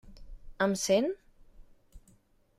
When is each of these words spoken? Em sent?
Em 0.65 0.73
sent? 0.85 1.11